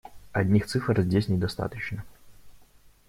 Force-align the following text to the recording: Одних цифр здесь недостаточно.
Одних 0.33 0.65
цифр 0.65 0.99
здесь 1.01 1.27
недостаточно. 1.27 2.03